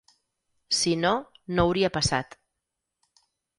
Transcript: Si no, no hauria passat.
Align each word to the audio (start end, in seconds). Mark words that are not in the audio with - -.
Si 0.77 0.93
no, 1.01 1.11
no 1.59 1.67
hauria 1.67 1.93
passat. 1.99 2.37